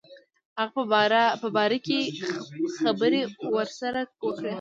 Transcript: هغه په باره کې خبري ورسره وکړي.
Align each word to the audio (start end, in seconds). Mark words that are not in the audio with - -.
هغه 0.59 1.21
په 1.43 1.47
باره 1.55 1.77
کې 1.85 1.99
خبري 2.79 3.21
ورسره 3.55 4.01
وکړي. 4.25 4.49